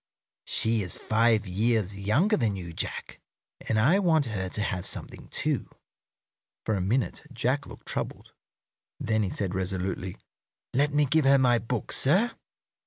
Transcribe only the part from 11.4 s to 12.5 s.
book, sir."